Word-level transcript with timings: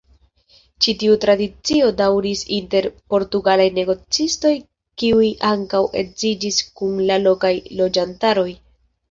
Ĉi 0.83 0.93
tiu 1.01 1.17
tradicio 1.25 1.89
daŭris 1.99 2.41
inter 2.57 2.87
portugalaj 3.15 3.67
negocistoj 3.75 4.55
kiuj 5.03 5.29
ankaŭ 5.51 5.83
edziĝis 6.03 6.59
kun 6.81 6.99
la 7.13 7.21
lokaj 7.29 7.55
loĝantaroj. 7.85 8.49